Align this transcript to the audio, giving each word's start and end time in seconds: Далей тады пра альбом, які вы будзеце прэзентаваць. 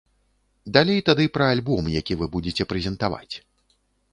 Далей 0.77 1.01
тады 1.09 1.27
пра 1.35 1.45
альбом, 1.55 1.91
які 1.99 2.13
вы 2.23 2.31
будзеце 2.37 2.69
прэзентаваць. 2.73 3.35